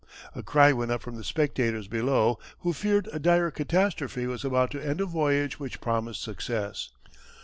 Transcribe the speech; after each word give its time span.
A 0.33 0.41
cry 0.41 0.73
went 0.73 0.89
up 0.89 1.03
from 1.03 1.15
the 1.15 1.23
spectators 1.23 1.87
below 1.87 2.39
who 2.61 2.73
feared 2.73 3.07
a 3.13 3.19
dire 3.19 3.51
catastrophe 3.51 4.25
was 4.25 4.43
about 4.43 4.71
to 4.71 4.81
end 4.83 4.99
a 4.99 5.05
voyage 5.05 5.59
which 5.59 5.79
promised 5.79 6.23
success. 6.23 6.89